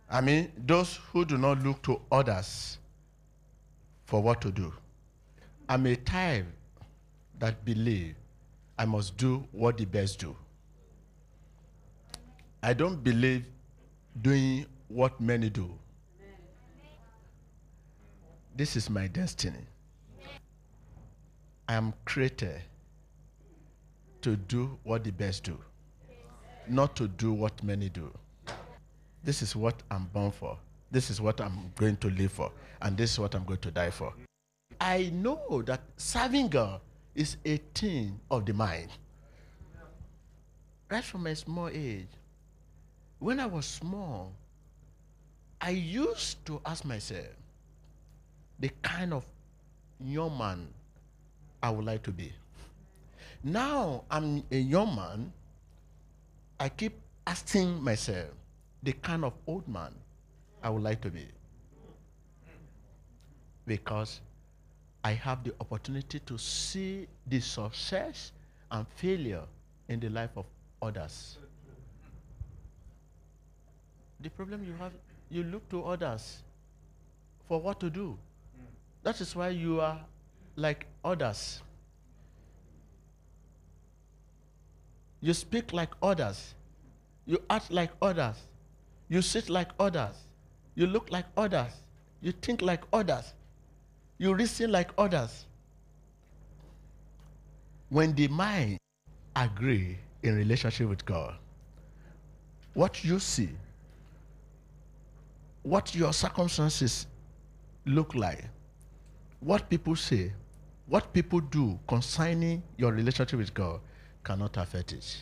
I 0.09 0.21
mean, 0.21 0.51
those 0.57 0.99
who 1.11 1.25
do 1.25 1.37
not 1.37 1.63
look 1.63 1.81
to 1.83 2.01
others 2.11 2.77
for 4.11 4.21
what 4.21 4.41
to 4.41 4.51
do. 4.51 4.73
I'm 5.69 5.85
a 5.85 5.95
type 5.95 6.45
that 7.39 7.63
believe 7.63 8.15
I 8.77 8.83
must 8.83 9.15
do 9.15 9.47
what 9.53 9.77
the 9.77 9.85
best 9.85 10.19
do. 10.19 10.35
I 12.61 12.73
don't 12.73 13.01
believe 13.01 13.45
doing 14.21 14.65
what 14.89 15.21
many 15.21 15.49
do. 15.49 15.71
This 18.53 18.75
is 18.75 18.89
my 18.89 19.07
destiny. 19.07 19.65
I 21.69 21.75
am 21.75 21.93
created 22.03 22.63
to 24.23 24.35
do 24.35 24.77
what 24.83 25.05
the 25.05 25.11
best 25.11 25.45
do, 25.45 25.57
not 26.67 26.97
to 26.97 27.07
do 27.07 27.31
what 27.31 27.63
many 27.63 27.87
do. 27.87 28.11
This 29.23 29.41
is 29.41 29.55
what 29.55 29.81
I'm 29.89 30.03
born 30.07 30.31
for. 30.31 30.57
This 30.91 31.09
is 31.09 31.21
what 31.21 31.39
I'm 31.39 31.71
going 31.77 31.95
to 31.97 32.09
live 32.09 32.33
for. 32.33 32.51
And 32.81 32.97
this 32.97 33.13
is 33.13 33.19
what 33.19 33.33
I'm 33.33 33.45
going 33.45 33.59
to 33.61 33.71
die 33.71 33.89
for. 33.89 34.13
I 34.79 35.09
know 35.13 35.63
that 35.65 35.81
serving 35.95 36.49
God 36.49 36.81
is 37.15 37.37
a 37.45 37.57
thing 37.73 38.19
of 38.29 38.45
the 38.45 38.53
mind. 38.53 38.89
Right 40.89 41.03
from 41.03 41.27
a 41.27 41.35
small 41.35 41.69
age. 41.69 42.07
When 43.19 43.39
I 43.39 43.45
was 43.45 43.65
small, 43.65 44.33
I 45.61 45.69
used 45.69 46.45
to 46.47 46.59
ask 46.65 46.83
myself 46.83 47.27
the 48.59 48.69
kind 48.81 49.13
of 49.13 49.25
young 50.03 50.37
man 50.37 50.67
I 51.63 51.69
would 51.69 51.85
like 51.85 52.03
to 52.03 52.11
be. 52.11 52.33
Now 53.43 54.03
I'm 54.09 54.43
a 54.51 54.57
young 54.57 54.95
man, 54.95 55.31
I 56.59 56.69
keep 56.69 56.93
asking 57.25 57.81
myself 57.81 58.29
the 58.83 58.93
kind 58.93 59.23
of 59.23 59.33
old 59.47 59.67
man 59.67 59.93
I 60.63 60.69
would 60.69 60.83
like 60.83 61.01
to 61.01 61.09
be. 61.09 61.25
Because 63.65 64.21
I 65.03 65.13
have 65.13 65.43
the 65.43 65.53
opportunity 65.59 66.19
to 66.19 66.37
see 66.37 67.07
the 67.27 67.39
success 67.39 68.31
and 68.69 68.87
failure 68.95 69.43
in 69.89 69.99
the 69.99 70.09
life 70.09 70.31
of 70.35 70.45
others. 70.81 71.37
The 74.19 74.29
problem 74.29 74.63
you 74.63 74.73
have, 74.79 74.91
you 75.29 75.43
look 75.43 75.67
to 75.69 75.83
others 75.83 76.43
for 77.47 77.59
what 77.59 77.79
to 77.79 77.89
do. 77.89 78.17
That 79.03 79.19
is 79.19 79.35
why 79.35 79.49
you 79.49 79.81
are 79.81 79.99
like 80.55 80.85
others. 81.03 81.61
You 85.21 85.33
speak 85.33 85.73
like 85.73 85.89
others. 86.01 86.53
You 87.25 87.41
act 87.49 87.71
like 87.71 87.91
others. 88.01 88.35
You 89.09 89.21
sit 89.21 89.49
like 89.49 89.69
others. 89.79 90.15
You 90.75 90.87
look 90.87 91.11
like 91.11 91.25
others. 91.37 91.71
You 92.21 92.31
think 92.31 92.61
like 92.61 92.83
others. 92.93 93.33
You 94.17 94.33
reason 94.33 94.71
like 94.71 94.91
others. 94.97 95.45
When 97.89 98.13
the 98.15 98.27
mind 98.27 98.77
agree 99.35 99.97
in 100.23 100.35
relationship 100.35 100.87
with 100.87 101.05
God, 101.05 101.35
what 102.73 103.03
you 103.03 103.19
see, 103.19 103.49
what 105.63 105.93
your 105.93 106.13
circumstances 106.13 107.07
look 107.85 108.15
like, 108.15 108.45
what 109.39 109.69
people 109.69 109.95
say, 109.95 110.31
what 110.87 111.11
people 111.13 111.39
do 111.39 111.77
concerning 111.87 112.63
your 112.77 112.91
relationship 112.91 113.39
with 113.39 113.53
God 113.53 113.79
cannot 114.23 114.55
affect 114.57 114.93
it. 114.93 115.17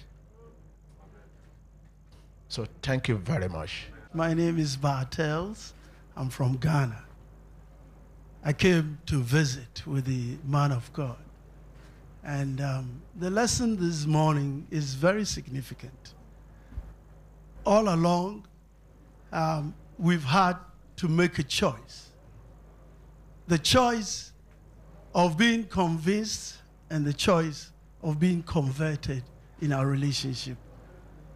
So 2.48 2.68
thank 2.82 3.08
you 3.08 3.18
very 3.18 3.48
much. 3.48 3.88
My 4.12 4.34
name 4.34 4.58
is 4.58 4.76
Bartels. 4.76 5.76
I'm 6.18 6.30
from 6.30 6.58
Ghana. 6.58 7.04
I 8.44 8.54
came 8.54 8.98
to 9.06 9.20
visit 9.20 9.84
with 9.86 10.06
the 10.06 10.38
man 10.44 10.72
of 10.72 10.92
God. 10.94 11.20
And 12.24 12.60
um, 12.60 13.04
the 13.16 13.30
lesson 13.30 13.78
this 13.78 14.08
morning 14.08 14.66
is 14.72 14.96
very 14.96 15.26
significant. 15.26 16.16
All 17.68 17.88
along, 17.94 18.48
um, 19.32 19.76
we've 20.00 20.24
had 20.24 20.58
to 20.96 21.08
make 21.08 21.38
a 21.38 21.44
choice. 21.44 22.10
The 23.48 23.60
choice 23.60 24.32
of 25.14 25.38
being 25.38 25.66
convinced 25.66 26.58
and 26.90 27.06
the 27.06 27.14
choice 27.14 27.72
of 28.02 28.20
being 28.20 28.42
converted 28.42 29.22
in 29.62 29.72
our 29.72 29.86
relationship 29.86 30.58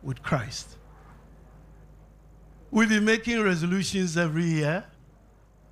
with 0.01 0.23
Christ. 0.23 0.77
We've 2.73 2.89
been 2.89 3.05
making 3.05 3.39
resolutions 3.39 4.17
every 4.17 4.45
year 4.45 4.83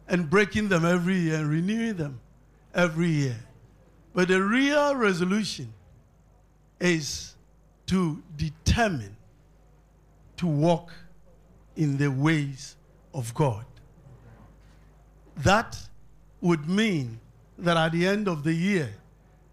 and 0.08 0.30
breaking 0.30 0.70
them 0.70 0.86
every 0.86 1.16
year 1.16 1.38
and 1.38 1.50
renewing 1.50 1.96
them 1.96 2.20
every 2.76 3.10
year. 3.10 3.38
But 4.14 4.28
the 4.28 4.40
real 4.40 4.96
resolution 4.96 5.74
is 6.80 7.34
to 7.88 8.22
determine 8.38 9.18
to 10.38 10.46
walk 10.46 10.92
in 11.76 11.98
the 11.98 12.12
ways 12.12 12.76
of 13.16 13.34
God. 13.34 13.66
That 15.38 15.76
would 16.40 16.70
mean 16.70 17.20
that 17.58 17.78
at 17.78 17.94
the 17.94 18.06
end 18.06 18.28
of 18.28 18.44
the 18.44 18.54
year, 18.54 18.94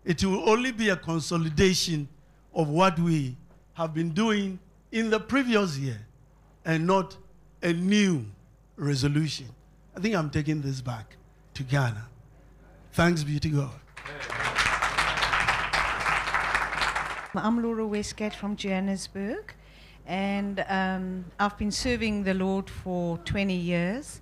it 0.05 0.23
will 0.23 0.47
only 0.51 0.71
be 0.71 0.91
a 0.91 0.97
consolidation 0.97 2.09
of 2.53 2.69
what 2.69 2.99
we 2.99 3.39
have 3.73 3.95
been 3.95 4.11
doing 4.11 4.59
in 4.93 5.09
the 5.09 5.19
previous 5.19 5.79
year 5.79 6.07
and 6.67 6.87
not 6.87 7.17
a 7.63 7.73
new 7.73 8.25
resolution. 8.77 9.47
I 9.97 10.01
think 10.01 10.15
I'm 10.15 10.31
taking 10.31 10.61
this 10.63 10.81
back 10.81 11.17
to 11.55 11.65
Ghana. 11.65 12.07
Thanks 12.93 13.25
be 13.25 13.41
to 13.41 13.49
God. 13.49 13.71
I'm 17.35 17.63
Laura 17.63 17.87
Westgate 17.87 18.35
from 18.35 18.57
Johannesburg, 18.57 19.55
and 20.07 20.65
um, 20.69 21.25
I've 21.39 21.59
been 21.59 21.71
serving 21.71 22.25
the 22.25 22.35
Lord 22.35 22.71
for 22.71 23.19
20 23.19 23.55
years, 23.55 24.21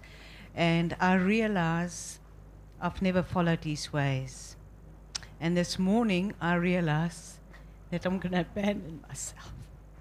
and 0.55 0.97
I 0.99 1.15
realize 1.15 2.19
I've 2.81 3.01
never 3.01 3.23
followed 3.23 3.65
His 3.65 3.93
ways. 3.93 4.57
And 5.41 5.57
this 5.57 5.79
morning, 5.79 6.35
I 6.41 6.55
realize 6.55 7.39
that 7.91 8.05
I'm 8.07 8.19
going 8.19 8.33
to 8.33 8.41
abandon 8.41 9.05
myself, 9.07 9.53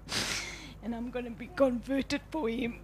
and 0.82 0.94
I'm 0.94 1.10
going 1.10 1.26
to 1.26 1.30
be 1.30 1.48
converted 1.54 2.22
for 2.30 2.48
Him. 2.48 2.80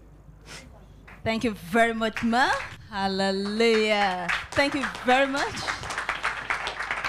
Thank 1.24 1.44
you 1.44 1.52
very 1.52 1.94
much, 1.94 2.24
Ma. 2.24 2.50
Hallelujah. 2.90 4.26
Thank 4.50 4.74
you 4.74 4.84
very 5.06 5.28
much. 5.28 5.54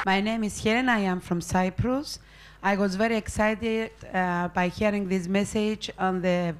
My 0.06 0.22
name 0.22 0.44
is 0.44 0.64
Helen. 0.64 0.88
I 0.88 1.00
am 1.00 1.20
from 1.20 1.42
Cyprus. 1.42 2.20
I 2.62 2.76
was 2.76 2.96
very 2.96 3.18
excited 3.18 3.90
uh, 4.14 4.50
by 4.50 4.68
hearing 4.68 5.10
this 5.10 5.28
message 5.28 5.90
on 5.98 6.22
the 6.22 6.54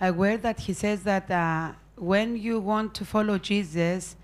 uh, 0.00 0.14
word 0.16 0.40
that 0.40 0.60
he 0.60 0.72
says 0.72 1.02
that 1.02 1.30
uh, 1.30 1.72
when 1.96 2.38
you 2.38 2.58
want 2.58 2.94
to 2.94 3.04
follow 3.04 3.36
Jesus, 3.36 4.16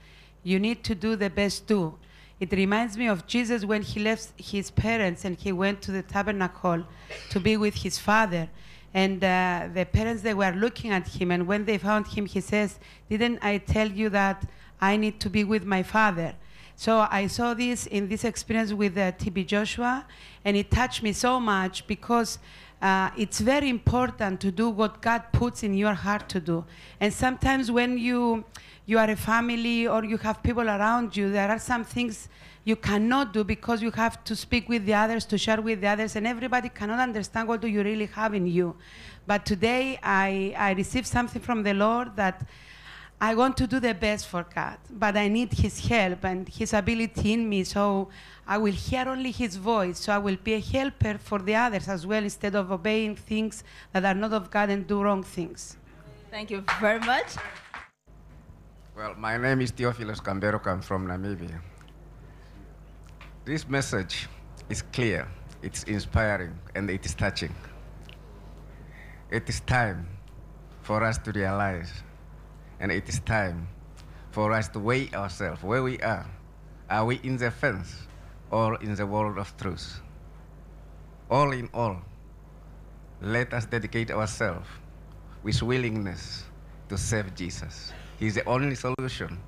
you 0.43 0.59
need 0.59 0.83
to 0.85 0.95
do 0.95 1.17
the 1.17 1.29
best 1.29 1.69
too. 1.69 1.99
It 2.41 2.51
reminds 2.53 2.97
me 2.97 3.09
of 3.09 3.27
Jesus 3.27 3.67
when 3.67 3.83
he 3.83 4.01
left 4.01 4.33
his 4.41 4.71
parents 4.71 5.27
and 5.27 5.37
he 5.37 5.53
went 5.53 5.83
to 5.83 5.93
the 5.93 6.03
tabernacle 6.03 6.85
to 7.29 7.41
be 7.41 7.59
with 7.59 7.75
his 7.75 7.99
father. 7.99 8.49
And 8.95 9.23
uh, 9.25 9.69
the 9.75 9.85
parents, 9.85 10.23
they 10.23 10.35
were 10.35 10.53
looking 10.53 10.93
at 10.93 11.09
him. 11.09 11.33
And 11.33 11.47
when 11.47 11.65
they 11.65 11.79
found 11.79 12.07
him, 12.07 12.27
he 12.27 12.41
says, 12.41 12.79
Didn't 13.11 13.41
I 13.43 13.59
tell 13.59 13.91
you 13.91 14.09
that 14.11 14.49
I 14.81 14.97
need 14.97 15.19
to 15.21 15.29
be 15.29 15.43
with 15.43 15.65
my 15.65 15.83
father? 15.83 16.35
So 16.77 17.07
I 17.11 17.27
saw 17.27 17.55
this 17.55 17.87
in 17.87 18.09
this 18.09 18.25
experience 18.25 18.73
with 18.73 18.97
uh, 18.97 19.13
TB 19.13 19.47
Joshua, 19.47 20.07
and 20.45 20.57
it 20.57 20.71
touched 20.71 21.03
me 21.03 21.13
so 21.13 21.39
much 21.39 21.87
because 21.87 22.39
uh, 22.83 23.11
it's 23.17 23.41
very 23.41 23.69
important 23.69 24.41
to 24.41 24.51
do 24.51 24.69
what 24.71 25.01
God 25.01 25.23
puts 25.33 25.63
in 25.63 25.75
your 25.75 25.95
heart 25.95 26.29
to 26.31 26.41
do. 26.41 26.65
And 27.01 27.13
sometimes 27.13 27.71
when 27.71 27.99
you 27.99 28.45
you 28.87 28.99
are 28.99 29.09
a 29.09 29.17
family 29.17 29.87
or 29.87 30.05
you 30.05 30.19
have 30.19 30.43
people 30.43 30.69
around 30.69 31.17
you, 31.17 31.33
there 31.33 31.49
are 31.49 31.59
some 31.59 31.85
things 31.85 32.29
you 32.65 32.77
cannot 32.77 33.33
do 33.33 33.45
because 33.45 33.83
you 33.83 33.91
have 33.91 34.25
to 34.25 34.35
speak 34.35 34.69
with 34.69 34.87
the 34.87 34.95
others, 34.95 35.25
to 35.27 35.37
share 35.37 35.61
with 35.61 35.81
the 35.83 35.87
others, 35.87 36.17
and 36.17 36.27
everybody 36.27 36.71
cannot 36.71 36.99
understand 36.99 37.47
what 37.47 37.61
do 37.61 37.69
you 37.69 37.83
really 37.83 38.07
have 38.07 38.33
in 38.35 38.47
you. 38.47 38.75
But 39.27 39.45
today 39.45 39.99
I, 40.03 40.55
I 40.57 40.73
received 40.73 41.07
something 41.07 41.43
from 41.43 41.63
the 41.63 41.75
Lord 41.75 42.17
that 42.17 42.47
I 43.21 43.35
want 43.35 43.57
to 43.59 43.67
do 43.67 43.81
the 43.81 43.95
best 43.95 44.27
for 44.27 44.45
God, 44.55 44.79
but 44.91 45.17
I 45.17 45.29
need 45.29 45.53
His 45.53 45.87
help 45.87 46.25
and 46.25 46.49
His 46.49 46.73
ability 46.73 47.35
in 47.35 47.49
me. 47.49 47.65
So 47.65 48.09
I 48.47 48.59
will 48.59 48.73
hear 48.73 49.09
only 49.09 49.31
His 49.31 49.57
voice. 49.57 49.99
So 50.01 50.13
I 50.13 50.19
will 50.19 50.37
be 50.43 50.55
a 50.55 50.61
helper 50.61 51.19
for 51.19 51.39
the 51.39 51.55
others 51.55 51.89
as 51.89 52.07
well 52.07 52.23
instead 52.23 52.55
of 52.55 52.73
obeying 52.73 53.17
things 53.17 53.63
that 53.93 54.05
are 54.05 54.15
not 54.15 54.33
of 54.33 54.51
God 54.51 54.71
and 54.71 54.87
do 54.87 55.03
wrong 55.03 55.23
things. 55.23 55.77
Thank 56.31 56.51
you 56.51 56.65
very 56.81 57.01
much. 57.01 57.37
Well, 58.97 59.15
my 59.17 59.37
name 59.37 59.61
is 59.61 59.71
Theophilus 59.71 60.21
Kamberok. 60.21 60.67
I'm 60.67 60.81
from 60.81 61.07
Namibia. 61.07 61.61
This 63.45 63.69
message 63.69 64.27
is 64.71 64.81
clear, 64.81 65.29
it's 65.61 65.83
inspiring, 65.83 66.59
and 66.75 66.89
it 66.89 67.05
is 67.05 67.13
touching. 67.13 67.55
It 69.31 69.47
is 69.51 69.61
time 69.61 70.09
for 70.81 71.05
us 71.05 71.19
to 71.19 71.33
realize, 71.33 71.93
and 72.81 72.91
it 72.91 73.07
is 73.07 73.21
time 73.21 73.69
for 74.31 74.51
us 74.53 74.69
to 74.69 74.79
weigh 74.79 75.11
ourselves 75.13 75.63
where 75.63 75.83
we 75.83 75.99
are. 76.01 76.25
Are 76.89 77.05
we 77.05 77.21
in 77.23 77.37
the 77.37 77.51
fence 77.51 78.07
or 78.51 78.81
in 78.81 78.95
the 78.95 79.05
world 79.05 79.37
of 79.37 79.55
truth? 79.59 80.01
All 81.31 81.53
in 81.53 81.69
all, 81.75 82.01
let 83.21 83.53
us 83.53 83.67
dedicate 83.67 84.11
ourselves 84.11 84.69
with 85.43 85.63
willingness 85.63 86.45
to 86.89 86.97
serve 86.97 87.35
Jesus. 87.35 87.93
He's 88.19 88.37
the 88.37 88.49
only 88.49 88.75
solution 88.75 89.39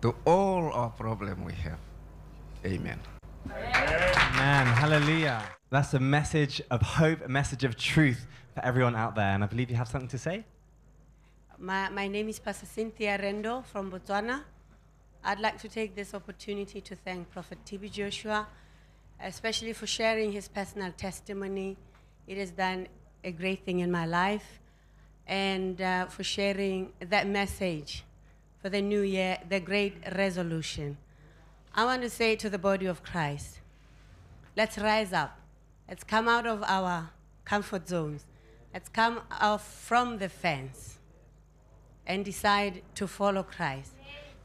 to 0.00 0.14
all 0.24 0.72
our 0.72 0.88
problem 0.88 1.44
we 1.44 1.52
have. 1.52 1.78
Amen. 2.64 2.98
Amen. 3.50 4.66
Hallelujah. 4.66 5.42
That's 5.70 5.94
a 5.94 6.00
message 6.00 6.60
of 6.70 6.82
hope, 6.82 7.24
a 7.24 7.28
message 7.28 7.64
of 7.64 7.76
truth 7.76 8.26
for 8.54 8.64
everyone 8.64 8.94
out 8.96 9.14
there. 9.14 9.34
And 9.34 9.44
I 9.44 9.46
believe 9.46 9.70
you 9.70 9.76
have 9.76 9.88
something 9.88 10.08
to 10.08 10.18
say. 10.18 10.44
My, 11.58 11.88
my 11.90 12.08
name 12.08 12.28
is 12.28 12.38
Pastor 12.38 12.66
Cynthia 12.66 13.18
Rendo 13.18 13.64
from 13.64 13.90
Botswana. 13.90 14.42
I'd 15.24 15.40
like 15.40 15.58
to 15.62 15.68
take 15.68 15.94
this 15.94 16.14
opportunity 16.14 16.80
to 16.80 16.94
thank 16.94 17.30
Prophet 17.30 17.58
TB 17.64 17.90
Joshua, 17.90 18.46
especially 19.22 19.72
for 19.72 19.86
sharing 19.86 20.32
his 20.32 20.48
personal 20.48 20.92
testimony. 20.92 21.76
It 22.26 22.38
has 22.38 22.50
done 22.50 22.88
a 23.24 23.32
great 23.32 23.64
thing 23.64 23.80
in 23.80 23.90
my 23.90 24.06
life, 24.06 24.60
and 25.26 25.80
uh, 25.80 26.06
for 26.06 26.22
sharing 26.22 26.92
that 27.00 27.26
message 27.26 28.04
for 28.60 28.68
the 28.68 28.80
new 28.80 29.00
year, 29.00 29.38
the 29.48 29.58
great 29.58 29.94
resolution. 30.14 30.96
I 31.78 31.84
want 31.84 32.00
to 32.02 32.08
say 32.08 32.36
to 32.36 32.48
the 32.48 32.56
body 32.56 32.86
of 32.86 33.02
Christ, 33.02 33.58
let's 34.56 34.78
rise 34.78 35.12
up. 35.12 35.38
Let's 35.86 36.02
come 36.02 36.26
out 36.26 36.46
of 36.46 36.62
our 36.62 37.10
comfort 37.44 37.86
zones. 37.86 38.24
Let's 38.72 38.88
come 38.88 39.20
out 39.30 39.60
from 39.60 40.16
the 40.16 40.30
fence 40.30 40.96
and 42.06 42.24
decide 42.24 42.80
to 42.94 43.06
follow 43.06 43.42
Christ 43.42 43.92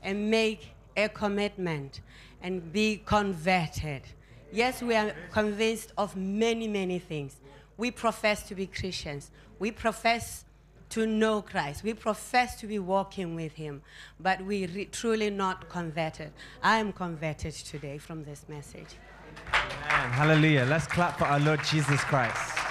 and 0.04 0.30
make 0.30 0.74
a 0.98 1.08
commitment 1.08 2.02
and 2.44 2.74
be 2.74 3.02
converted. 3.06 4.02
Yes, 4.52 4.84
we 4.84 4.94
are 4.94 5.16
convinced 5.32 5.94
of 5.98 6.18
many, 6.18 6.68
many 6.68 7.00
things. 7.00 7.38
We 7.78 7.92
profess 7.92 8.44
to 8.50 8.56
be 8.56 8.68
Christians. 8.68 9.32
We 9.58 9.72
profess 9.72 10.44
to 10.92 11.06
know 11.08 11.42
Christ. 11.42 11.84
We 11.84 11.94
profess 11.94 12.60
to 12.60 12.68
be 12.68 12.80
walking 12.80 13.36
with 13.36 13.54
Him, 13.54 13.82
but 14.20 14.42
we 14.46 14.68
re- 14.68 14.86
truly 14.86 15.30
not 15.30 15.70
converted. 15.70 16.32
I 16.62 16.78
am 16.78 16.94
converted 16.94 17.54
today 17.54 17.98
from 17.98 18.24
this 18.24 18.46
message. 18.48 18.96
Amen. 19.54 20.12
Hallelujah. 20.12 20.66
Let's 20.66 20.88
clap 20.88 21.18
for 21.18 21.26
our 21.26 21.40
Lord 21.40 21.64
Jesus 21.64 22.02
Christ. 22.02 22.71